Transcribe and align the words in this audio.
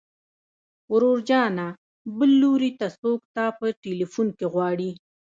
ورور 0.91 1.17
جانه 1.29 1.65
بل 2.17 2.31
لوري 2.41 2.71
ته 2.79 2.87
څوک 2.99 3.19
تا 3.35 3.45
په 3.57 3.65
ټليفون 3.83 4.27
کې 4.37 4.45
غواړي. 4.53 4.91